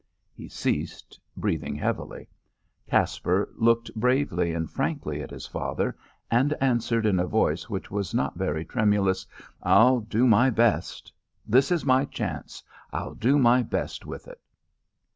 [0.33, 2.27] '"He ceased, breathing heavily.
[2.89, 5.95] Caspar looked bravely and frankly at his father,
[6.31, 9.27] and answered in a voice which was not very tremulous.
[9.61, 11.13] "I'll do my best.
[11.45, 12.63] This is my chance.
[12.91, 14.41] I'll do my best with it."